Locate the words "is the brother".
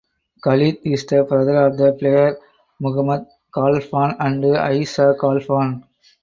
0.83-1.67